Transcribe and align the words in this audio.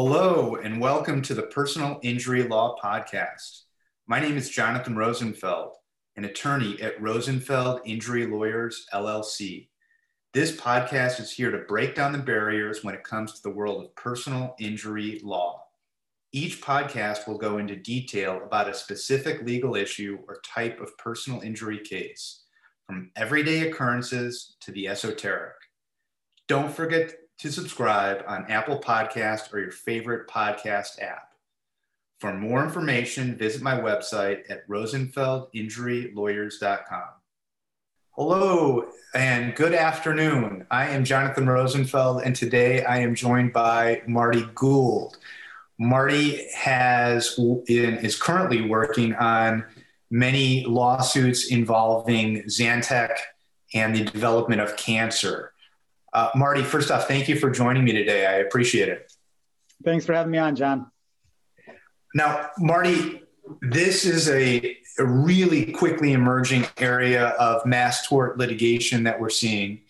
Hello, 0.00 0.54
and 0.54 0.80
welcome 0.80 1.22
to 1.22 1.34
the 1.34 1.42
Personal 1.42 1.98
Injury 2.04 2.44
Law 2.44 2.76
Podcast. 2.80 3.62
My 4.06 4.20
name 4.20 4.36
is 4.36 4.48
Jonathan 4.48 4.94
Rosenfeld, 4.94 5.74
an 6.14 6.24
attorney 6.24 6.80
at 6.80 7.02
Rosenfeld 7.02 7.80
Injury 7.84 8.24
Lawyers, 8.24 8.86
LLC. 8.94 9.66
This 10.32 10.52
podcast 10.52 11.18
is 11.18 11.32
here 11.32 11.50
to 11.50 11.66
break 11.66 11.96
down 11.96 12.12
the 12.12 12.18
barriers 12.18 12.84
when 12.84 12.94
it 12.94 13.02
comes 13.02 13.32
to 13.32 13.42
the 13.42 13.50
world 13.50 13.84
of 13.84 13.96
personal 13.96 14.54
injury 14.60 15.20
law. 15.24 15.64
Each 16.30 16.62
podcast 16.62 17.26
will 17.26 17.36
go 17.36 17.58
into 17.58 17.74
detail 17.74 18.40
about 18.44 18.68
a 18.68 18.74
specific 18.74 19.42
legal 19.42 19.74
issue 19.74 20.20
or 20.28 20.40
type 20.46 20.80
of 20.80 20.96
personal 20.98 21.40
injury 21.40 21.80
case, 21.80 22.44
from 22.86 23.10
everyday 23.16 23.68
occurrences 23.68 24.54
to 24.60 24.70
the 24.70 24.86
esoteric. 24.86 25.56
Don't 26.46 26.72
forget 26.72 27.14
to 27.38 27.50
subscribe 27.52 28.24
on 28.26 28.50
Apple 28.50 28.80
Podcast 28.80 29.54
or 29.54 29.60
your 29.60 29.70
favorite 29.70 30.26
podcast 30.28 31.00
app. 31.00 31.34
For 32.18 32.34
more 32.34 32.64
information, 32.64 33.38
visit 33.38 33.62
my 33.62 33.78
website 33.78 34.50
at 34.50 34.66
rosenfeldinjurylawyers.com. 34.68 37.04
Hello 38.10 38.88
and 39.14 39.54
good 39.54 39.74
afternoon. 39.74 40.66
I 40.72 40.88
am 40.88 41.04
Jonathan 41.04 41.48
Rosenfeld, 41.48 42.22
and 42.22 42.34
today 42.34 42.84
I 42.84 42.98
am 42.98 43.14
joined 43.14 43.52
by 43.52 44.02
Marty 44.08 44.44
Gould. 44.56 45.18
Marty 45.78 46.48
has 46.56 47.38
is 47.68 48.20
currently 48.20 48.68
working 48.68 49.14
on 49.14 49.64
many 50.10 50.64
lawsuits 50.64 51.52
involving 51.52 52.42
Zantac 52.46 53.14
and 53.74 53.94
the 53.94 54.02
development 54.02 54.60
of 54.60 54.76
cancer. 54.76 55.52
Uh, 56.12 56.30
Marty, 56.34 56.62
first 56.62 56.90
off, 56.90 57.06
thank 57.06 57.28
you 57.28 57.36
for 57.36 57.50
joining 57.50 57.84
me 57.84 57.92
today. 57.92 58.26
I 58.26 58.34
appreciate 58.36 58.88
it. 58.88 59.12
Thanks 59.84 60.04
for 60.04 60.12
having 60.14 60.32
me 60.32 60.38
on, 60.38 60.56
John. 60.56 60.90
Now, 62.14 62.50
Marty, 62.58 63.22
this 63.60 64.04
is 64.04 64.28
a, 64.28 64.76
a 64.98 65.04
really 65.04 65.72
quickly 65.72 66.12
emerging 66.12 66.66
area 66.78 67.28
of 67.28 67.64
mass 67.66 68.06
tort 68.06 68.38
litigation 68.38 69.04
that 69.04 69.20
we're 69.20 69.28
seeing. 69.28 69.82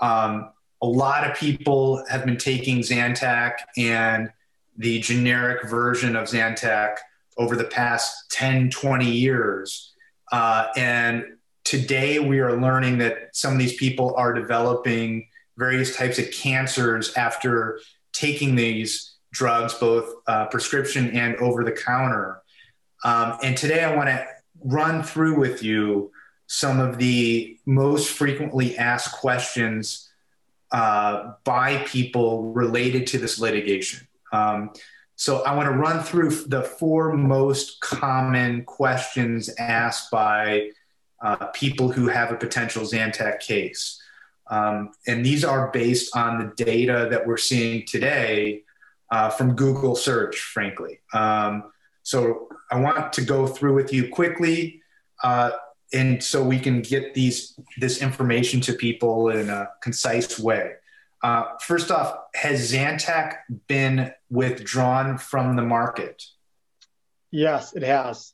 Um, 0.00 0.50
a 0.82 0.86
lot 0.86 1.28
of 1.28 1.36
people 1.36 2.04
have 2.08 2.24
been 2.24 2.36
taking 2.36 2.78
Zantac 2.80 3.54
and 3.76 4.30
the 4.76 4.98
generic 5.00 5.68
version 5.68 6.16
of 6.16 6.28
Zantac 6.28 6.96
over 7.36 7.54
the 7.54 7.64
past 7.64 8.30
10, 8.30 8.70
20 8.70 9.04
years. 9.04 9.94
Uh, 10.32 10.68
and 10.76 11.24
today 11.64 12.18
we 12.18 12.40
are 12.40 12.60
learning 12.60 12.98
that 12.98 13.30
some 13.32 13.52
of 13.52 13.58
these 13.58 13.74
people 13.74 14.14
are 14.16 14.32
developing 14.32 15.26
various 15.60 15.94
types 15.94 16.18
of 16.18 16.30
cancers 16.32 17.14
after 17.14 17.80
taking 18.12 18.56
these 18.56 19.14
drugs, 19.30 19.74
both 19.74 20.12
uh, 20.26 20.46
prescription 20.46 21.10
and 21.10 21.36
over 21.36 21.62
the 21.62 21.70
counter. 21.70 22.42
Um, 23.04 23.38
and 23.44 23.56
today 23.56 23.84
I 23.84 23.94
want 23.94 24.08
to 24.08 24.26
run 24.64 25.02
through 25.02 25.38
with 25.38 25.62
you 25.62 26.10
some 26.46 26.80
of 26.80 26.98
the 26.98 27.58
most 27.66 28.10
frequently 28.10 28.76
asked 28.76 29.12
questions 29.12 30.10
uh, 30.72 31.34
by 31.44 31.78
people 31.84 32.52
related 32.52 33.06
to 33.08 33.18
this 33.18 33.38
litigation. 33.38 34.08
Um, 34.32 34.72
so 35.14 35.42
I 35.42 35.54
want 35.54 35.68
to 35.68 35.76
run 35.76 36.02
through 36.02 36.30
the 36.46 36.62
four 36.62 37.12
most 37.12 37.80
common 37.80 38.64
questions 38.64 39.50
asked 39.58 40.10
by 40.10 40.70
uh, 41.22 41.46
people 41.48 41.92
who 41.92 42.08
have 42.08 42.32
a 42.32 42.36
potential 42.36 42.82
Zantac 42.84 43.40
case. 43.40 44.00
Um, 44.50 44.90
and 45.06 45.24
these 45.24 45.44
are 45.44 45.70
based 45.70 46.14
on 46.16 46.38
the 46.38 46.64
data 46.64 47.08
that 47.10 47.26
we're 47.26 47.36
seeing 47.36 47.86
today 47.86 48.64
uh, 49.10 49.30
from 49.30 49.54
Google 49.54 49.94
search, 49.94 50.38
frankly. 50.40 51.00
Um, 51.14 51.72
so 52.02 52.48
I 52.70 52.80
want 52.80 53.12
to 53.14 53.22
go 53.22 53.46
through 53.46 53.74
with 53.74 53.92
you 53.92 54.08
quickly, 54.08 54.82
uh, 55.22 55.52
and 55.92 56.22
so 56.22 56.42
we 56.42 56.58
can 56.58 56.82
get 56.82 57.14
these 57.14 57.58
this 57.78 58.00
information 58.00 58.60
to 58.62 58.72
people 58.72 59.30
in 59.30 59.48
a 59.48 59.68
concise 59.82 60.38
way. 60.38 60.72
Uh, 61.22 61.44
first 61.60 61.90
off, 61.90 62.16
has 62.34 62.72
Zantac 62.72 63.38
been 63.66 64.12
withdrawn 64.30 65.18
from 65.18 65.56
the 65.56 65.62
market? 65.62 66.22
Yes, 67.30 67.74
it 67.74 67.82
has. 67.82 68.32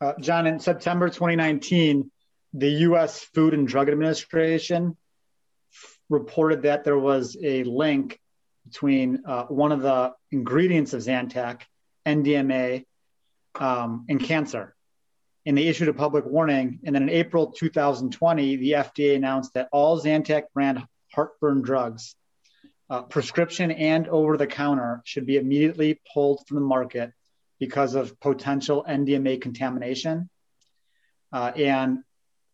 Uh, 0.00 0.12
John, 0.20 0.46
in 0.46 0.60
September 0.60 1.08
2019, 1.08 2.10
the 2.52 2.70
U.S. 2.70 3.20
Food 3.20 3.54
and 3.54 3.66
Drug 3.66 3.88
Administration 3.88 4.96
reported 6.14 6.62
that 6.62 6.84
there 6.84 6.98
was 6.98 7.36
a 7.42 7.64
link 7.64 8.18
between 8.66 9.22
uh, 9.26 9.44
one 9.44 9.72
of 9.72 9.82
the 9.82 10.12
ingredients 10.30 10.94
of 10.94 11.02
Zantac, 11.02 11.62
NDMA, 12.06 12.86
um, 13.60 14.06
and 14.08 14.20
cancer. 14.20 14.74
And 15.44 15.58
they 15.58 15.66
issued 15.66 15.88
a 15.88 15.92
public 15.92 16.24
warning. 16.24 16.80
And 16.84 16.94
then 16.94 17.02
in 17.02 17.10
April 17.10 17.52
2020, 17.52 18.56
the 18.56 18.72
FDA 18.72 19.16
announced 19.16 19.52
that 19.54 19.68
all 19.72 20.00
Zantac 20.00 20.44
brand 20.54 20.82
heartburn 21.12 21.60
drugs, 21.60 22.16
uh, 22.88 23.02
prescription 23.02 23.70
and 23.70 24.08
over 24.08 24.36
the 24.36 24.46
counter, 24.46 25.02
should 25.04 25.26
be 25.26 25.36
immediately 25.36 26.00
pulled 26.12 26.46
from 26.46 26.56
the 26.56 26.66
market 26.66 27.12
because 27.58 27.94
of 27.94 28.18
potential 28.20 28.84
NDMA 28.88 29.40
contamination. 29.42 30.30
Uh, 31.32 31.52
and 31.56 31.98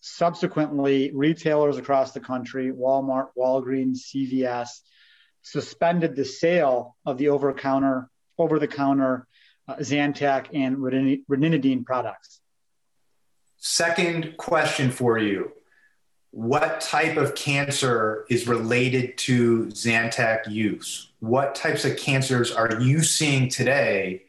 subsequently, 0.01 1.11
retailers 1.15 1.77
across 1.77 2.13
the 2.13 2.21
country, 2.21 2.73
Walmart, 2.73 3.29
Walgreens, 3.37 3.99
CVS, 4.15 4.81
suspended 5.43 6.17
the 6.17 6.25
sale 6.25 6.97
of 7.07 7.19
the 7.19 7.29
over-counter, 7.29 8.09
over-the-counter 8.39 9.27
uh, 9.69 9.77
Zantac 9.77 10.49
and 10.53 10.77
ranitidine 10.79 11.85
products. 11.85 12.41
Second 13.57 14.37
question 14.37 14.91
for 14.91 15.19
you: 15.19 15.53
What 16.31 16.81
type 16.81 17.17
of 17.17 17.35
cancer 17.35 18.25
is 18.31 18.49
related 18.49 19.19
to 19.19 19.67
Zantac 19.67 20.51
use? 20.51 21.11
What 21.21 21.55
types 21.55 21.85
of 21.85 21.99
cancers 21.99 22.51
are 22.51 22.81
you 22.81 23.03
seeing 23.03 23.49
today 23.51 24.23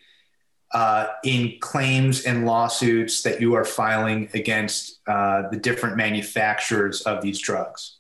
uh, 0.74 1.08
in 1.24 1.58
claims 1.60 2.26
and 2.26 2.46
lawsuits 2.46 3.24
that 3.24 3.42
you 3.42 3.54
are 3.54 3.66
filing 3.66 4.30
against 4.34 5.00
uh, 5.08 5.50
the 5.50 5.58
different 5.58 5.98
manufacturers 5.98 7.02
of 7.02 7.22
these 7.22 7.40
drugs? 7.40 7.98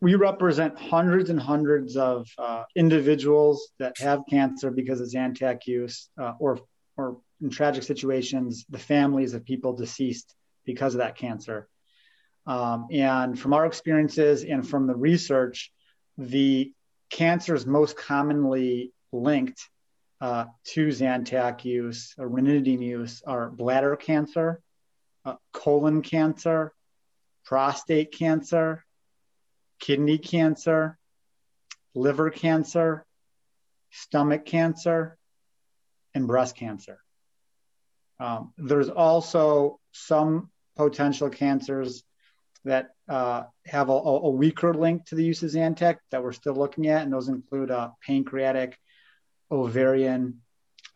We 0.00 0.14
represent 0.14 0.78
hundreds 0.78 1.28
and 1.28 1.38
hundreds 1.38 1.96
of 1.96 2.26
uh, 2.38 2.64
individuals 2.74 3.70
that 3.78 3.98
have 3.98 4.22
cancer 4.28 4.70
because 4.70 5.00
of 5.00 5.08
Zantac 5.08 5.66
use, 5.66 6.08
uh, 6.18 6.32
or, 6.38 6.60
or 6.96 7.18
in 7.42 7.50
tragic 7.50 7.82
situations, 7.82 8.64
the 8.70 8.78
families 8.78 9.34
of 9.34 9.44
people 9.44 9.74
deceased 9.74 10.34
because 10.64 10.94
of 10.94 10.98
that 10.98 11.16
cancer. 11.16 11.68
Um, 12.46 12.88
and 12.90 13.38
from 13.38 13.52
our 13.52 13.66
experiences 13.66 14.44
and 14.44 14.66
from 14.66 14.86
the 14.86 14.96
research, 14.96 15.70
the 16.16 16.72
cancers 17.10 17.66
most 17.66 17.96
commonly 17.96 18.92
linked 19.12 19.60
uh, 20.20 20.46
to 20.64 20.88
Zantac 20.88 21.64
use 21.64 22.14
ranitidine 22.18 22.82
use 22.82 23.22
are 23.26 23.50
bladder 23.50 23.96
cancer, 23.96 24.60
uh, 25.24 25.36
colon 25.52 26.02
cancer, 26.02 26.72
prostate 27.44 28.12
cancer, 28.12 28.84
kidney 29.80 30.18
cancer, 30.18 30.98
liver 31.94 32.30
cancer, 32.30 33.06
stomach 33.90 34.44
cancer, 34.44 35.16
and 36.14 36.26
breast 36.26 36.56
cancer. 36.56 36.98
Um, 38.18 38.52
there's 38.58 38.90
also 38.90 39.80
some 39.92 40.50
potential 40.76 41.30
cancers 41.30 42.04
that 42.64 42.90
uh, 43.08 43.44
have 43.66 43.88
a, 43.88 43.92
a, 43.92 44.30
weaker 44.30 44.74
link 44.74 45.06
to 45.06 45.14
the 45.14 45.24
use 45.24 45.42
of 45.42 45.50
Zantac 45.50 45.96
that 46.10 46.22
we're 46.22 46.32
still 46.32 46.54
looking 46.54 46.88
at, 46.88 47.02
and 47.02 47.12
those 47.12 47.28
include 47.28 47.70
uh, 47.70 47.90
pancreatic, 48.06 48.76
ovarian, 49.50 50.40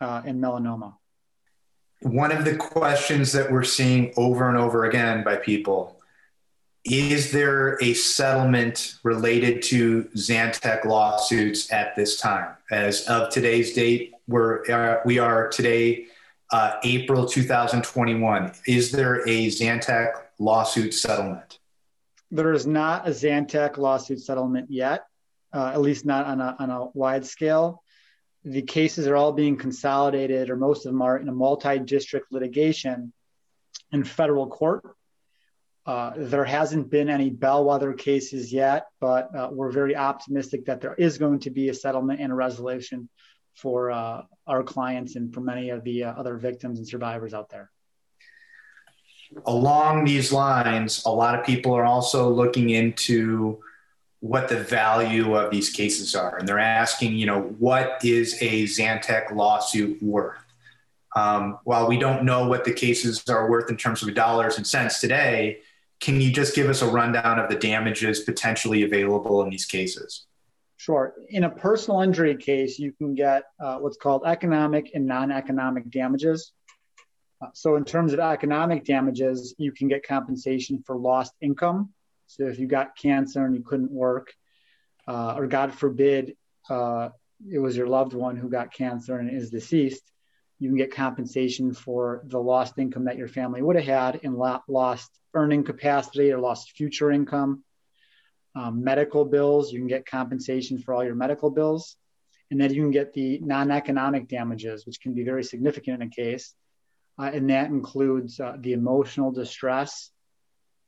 uh, 0.00 0.22
and 0.24 0.42
melanoma. 0.42 0.94
One 2.02 2.32
of 2.32 2.44
the 2.44 2.56
questions 2.56 3.32
that 3.32 3.50
we're 3.50 3.64
seeing 3.64 4.12
over 4.16 4.48
and 4.48 4.58
over 4.58 4.84
again 4.84 5.24
by 5.24 5.36
people 5.36 6.00
is 6.84 7.32
there 7.32 7.78
a 7.82 7.94
settlement 7.94 8.96
related 9.02 9.62
to 9.62 10.04
Zantac 10.16 10.84
lawsuits 10.84 11.72
at 11.72 11.96
this 11.96 12.20
time? 12.20 12.56
As 12.70 13.06
of 13.06 13.30
today's 13.30 13.72
date, 13.72 14.12
we're, 14.28 14.70
uh, 14.70 15.00
we 15.06 15.18
are 15.18 15.48
today, 15.48 16.06
uh, 16.52 16.74
April 16.84 17.24
2021. 17.24 18.52
Is 18.66 18.92
there 18.92 19.26
a 19.26 19.46
Zantac 19.46 20.12
lawsuit 20.38 20.92
settlement? 20.92 21.58
There 22.30 22.52
is 22.52 22.66
not 22.66 23.08
a 23.08 23.12
Zantac 23.12 23.78
lawsuit 23.78 24.20
settlement 24.20 24.70
yet, 24.70 25.06
uh, 25.54 25.68
at 25.72 25.80
least 25.80 26.04
not 26.04 26.26
on 26.26 26.42
a, 26.42 26.54
on 26.58 26.68
a 26.68 26.86
wide 26.92 27.24
scale 27.24 27.82
the 28.44 28.62
cases 28.62 29.06
are 29.06 29.16
all 29.16 29.32
being 29.32 29.56
consolidated, 29.56 30.50
or 30.50 30.56
most 30.56 30.84
of 30.84 30.92
them 30.92 31.02
are 31.02 31.16
in 31.16 31.28
a 31.28 31.32
multi 31.32 31.78
district 31.78 32.30
litigation 32.30 33.12
in 33.90 34.04
federal 34.04 34.46
court. 34.46 34.84
Uh, 35.86 36.12
there 36.16 36.44
hasn't 36.44 36.90
been 36.90 37.10
any 37.10 37.30
bellwether 37.30 37.92
cases 37.92 38.52
yet, 38.52 38.86
but 39.00 39.34
uh, 39.34 39.48
we're 39.52 39.70
very 39.70 39.96
optimistic 39.96 40.66
that 40.66 40.80
there 40.80 40.94
is 40.94 41.18
going 41.18 41.38
to 41.38 41.50
be 41.50 41.68
a 41.68 41.74
settlement 41.74 42.20
and 42.20 42.32
a 42.32 42.34
resolution 42.34 43.08
for 43.54 43.90
uh, 43.90 44.22
our 44.46 44.62
clients 44.62 45.16
and 45.16 45.32
for 45.32 45.40
many 45.40 45.70
of 45.70 45.84
the 45.84 46.04
uh, 46.04 46.12
other 46.12 46.36
victims 46.36 46.78
and 46.78 46.88
survivors 46.88 47.34
out 47.34 47.50
there. 47.50 47.70
Along 49.46 50.04
these 50.04 50.32
lines, 50.32 51.02
a 51.06 51.10
lot 51.10 51.38
of 51.38 51.44
people 51.44 51.74
are 51.74 51.84
also 51.84 52.30
looking 52.30 52.70
into 52.70 53.60
what 54.24 54.48
the 54.48 54.56
value 54.56 55.34
of 55.36 55.50
these 55.50 55.68
cases 55.68 56.14
are. 56.14 56.38
And 56.38 56.48
they're 56.48 56.58
asking, 56.58 57.12
you 57.12 57.26
know, 57.26 57.42
what 57.58 58.02
is 58.02 58.38
a 58.40 58.64
Zantac 58.64 59.30
lawsuit 59.34 60.02
worth? 60.02 60.38
Um, 61.14 61.58
while 61.64 61.86
we 61.86 61.98
don't 61.98 62.24
know 62.24 62.48
what 62.48 62.64
the 62.64 62.72
cases 62.72 63.22
are 63.28 63.50
worth 63.50 63.68
in 63.68 63.76
terms 63.76 64.02
of 64.02 64.14
dollars 64.14 64.56
and 64.56 64.66
cents 64.66 64.98
today, 64.98 65.58
can 66.00 66.22
you 66.22 66.32
just 66.32 66.54
give 66.54 66.70
us 66.70 66.80
a 66.80 66.86
rundown 66.86 67.38
of 67.38 67.50
the 67.50 67.54
damages 67.54 68.20
potentially 68.20 68.82
available 68.82 69.42
in 69.42 69.50
these 69.50 69.66
cases? 69.66 70.24
Sure. 70.78 71.12
In 71.28 71.44
a 71.44 71.50
personal 71.50 72.00
injury 72.00 72.34
case, 72.34 72.78
you 72.78 72.92
can 72.92 73.14
get 73.14 73.42
uh, 73.60 73.76
what's 73.76 73.98
called 73.98 74.22
economic 74.24 74.92
and 74.94 75.04
non 75.06 75.32
economic 75.32 75.90
damages. 75.90 76.52
Uh, 77.42 77.48
so, 77.52 77.76
in 77.76 77.84
terms 77.84 78.14
of 78.14 78.20
economic 78.20 78.86
damages, 78.86 79.54
you 79.58 79.70
can 79.70 79.86
get 79.86 80.02
compensation 80.06 80.82
for 80.86 80.96
lost 80.96 81.34
income. 81.42 81.90
So, 82.26 82.46
if 82.46 82.58
you 82.58 82.66
got 82.66 82.96
cancer 82.96 83.44
and 83.44 83.54
you 83.54 83.62
couldn't 83.62 83.90
work, 83.90 84.32
uh, 85.06 85.34
or 85.36 85.46
God 85.46 85.74
forbid, 85.74 86.36
uh, 86.70 87.10
it 87.50 87.58
was 87.58 87.76
your 87.76 87.86
loved 87.86 88.14
one 88.14 88.36
who 88.36 88.48
got 88.48 88.72
cancer 88.72 89.18
and 89.18 89.30
is 89.30 89.50
deceased, 89.50 90.10
you 90.58 90.68
can 90.68 90.78
get 90.78 90.94
compensation 90.94 91.74
for 91.74 92.22
the 92.26 92.38
lost 92.38 92.78
income 92.78 93.04
that 93.04 93.18
your 93.18 93.28
family 93.28 93.60
would 93.60 93.76
have 93.76 93.84
had 93.84 94.20
and 94.24 94.36
lost 94.36 95.10
earning 95.34 95.64
capacity 95.64 96.32
or 96.32 96.38
lost 96.38 96.70
future 96.70 97.10
income. 97.10 97.62
Um, 98.56 98.84
medical 98.84 99.24
bills, 99.24 99.72
you 99.72 99.80
can 99.80 99.88
get 99.88 100.06
compensation 100.06 100.78
for 100.78 100.94
all 100.94 101.04
your 101.04 101.16
medical 101.16 101.50
bills. 101.50 101.96
And 102.50 102.60
then 102.60 102.72
you 102.72 102.82
can 102.82 102.92
get 102.92 103.12
the 103.12 103.40
non 103.40 103.70
economic 103.70 104.28
damages, 104.28 104.86
which 104.86 105.00
can 105.00 105.12
be 105.12 105.24
very 105.24 105.42
significant 105.42 106.02
in 106.02 106.08
a 106.08 106.10
case. 106.10 106.54
Uh, 107.18 107.30
and 107.32 107.50
that 107.50 107.68
includes 107.68 108.38
uh, 108.38 108.56
the 108.58 108.72
emotional 108.72 109.32
distress, 109.32 110.10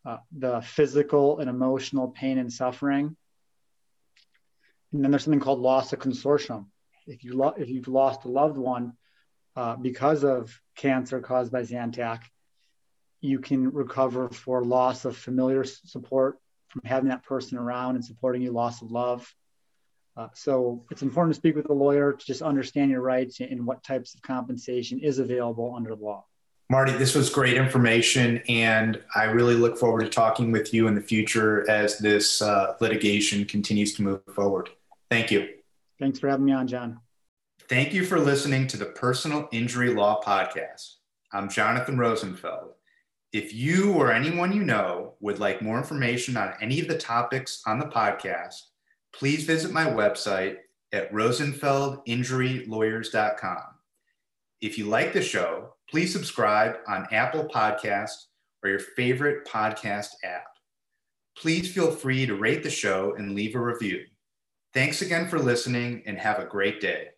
uh, 0.07 0.19
the 0.37 0.63
physical 0.63 1.41
and 1.41 1.51
emotional 1.51 2.09
pain 2.09 2.39
and 2.39 2.53
suffering. 2.53 3.17
And 4.93 5.03
then 5.03 5.11
there's 5.11 5.25
something 5.25 5.41
called 5.41 5.59
loss 5.59 5.93
of 5.93 5.99
consortium. 5.99 6.67
If, 7.07 7.25
you 7.25 7.35
lo- 7.35 7.55
if 7.57 7.69
you've 7.69 7.89
lost 7.89 8.25
a 8.25 8.29
loved 8.29 8.57
one, 8.57 8.93
uh, 9.57 9.75
because 9.77 10.23
of 10.23 10.61
cancer 10.77 11.21
caused 11.21 11.51
by 11.51 11.63
Zantac, 11.63 12.21
you 13.21 13.41
can 13.41 13.73
recover 13.73 14.29
for 14.29 14.65
loss 14.65 15.05
of 15.05 15.17
familiar 15.17 15.65
support 15.65 16.39
from 16.69 16.83
having 16.85 17.09
that 17.09 17.25
person 17.25 17.59
around 17.59 17.97
and 17.97 18.05
supporting 18.05 18.43
you, 18.43 18.53
loss 18.53 18.83
of 18.83 18.91
love. 18.91 19.35
Uh, 20.17 20.29
so 20.35 20.85
it's 20.91 21.03
important 21.03 21.35
to 21.35 21.39
speak 21.39 21.57
with 21.57 21.69
a 21.69 21.73
lawyer 21.73 22.13
to 22.13 22.27
just 22.27 22.43
understand 22.43 22.91
your 22.91 23.01
rights 23.01 23.41
and 23.41 23.67
what 23.67 23.83
types 23.83 24.15
of 24.15 24.23
compensation 24.23 25.01
is 25.01 25.19
available 25.19 25.75
under 25.75 25.95
the 25.95 26.03
law. 26.03 26.25
Marty, 26.69 26.93
this 26.93 27.15
was 27.15 27.31
great 27.31 27.57
information, 27.57 28.39
and 28.49 29.01
I 29.15 29.25
really 29.25 29.55
look 29.55 29.79
forward 29.79 30.01
to 30.01 30.09
talking 30.09 30.51
with 30.51 30.75
you 30.75 30.89
in 30.89 30.97
the 30.97 31.01
future 31.01 31.69
as 31.71 31.99
this 31.99 32.43
uh, 32.43 32.75
litigation 32.81 33.45
continues 33.45 33.95
to 33.95 34.03
move 34.03 34.21
forward. 34.35 34.71
Thank 35.09 35.31
you. 35.31 35.49
Thanks 36.01 36.19
for 36.19 36.29
having 36.29 36.45
me 36.45 36.53
on, 36.53 36.67
John. 36.67 36.99
Thank 37.69 37.93
you 37.93 38.05
for 38.05 38.19
listening 38.19 38.67
to 38.69 38.77
the 38.77 38.87
Personal 38.87 39.49
Injury 39.53 39.95
Law 39.95 40.21
Podcast. 40.21 40.95
I'm 41.33 41.49
Jonathan 41.49 41.99
Rosenfeld. 41.99 42.73
If 43.33 43.55
you 43.55 43.93
or 43.93 44.11
anyone 44.11 44.53
you 44.53 44.65
know 44.65 45.15
would 45.21 45.39
like 45.39 45.63
more 45.63 45.79
information 45.79 46.37
on 46.37 46.55
any 46.61 46.81
of 46.81 46.89
the 46.89 46.99
topics 46.99 47.63
on 47.67 47.79
the 47.79 47.87
podcast, 47.87 48.55
please 49.13 49.45
visit 49.45 49.71
my 49.71 49.85
website 49.85 50.57
at 50.93 51.13
rosenfeldinjurylawyers.com. 51.13 53.63
If 54.61 54.79
you 54.79 54.87
like 54.87 55.13
the 55.13 55.23
show, 55.23 55.76
please 55.91 56.13
subscribe 56.13 56.77
on 56.89 57.07
Apple 57.13 57.45
Podcast 57.45 58.17
or 58.63 58.71
your 58.71 58.79
favorite 58.79 59.47
podcast 59.47 60.09
app. 60.25 60.47
Please 61.39 61.73
feel 61.73 61.91
free 61.91 62.27
to 62.27 62.37
rate 62.37 62.63
the 62.63 62.71
show 62.71 63.15
and 63.17 63.35
leave 63.35 63.55
a 63.55 63.61
review. 63.61 64.05
Thanks 64.73 65.03
again 65.03 65.29
for 65.29 65.39
listening 65.39 66.03
and 66.07 66.19
have 66.19 66.39
a 66.39 66.47
great 66.47 66.81
day. 66.81 67.09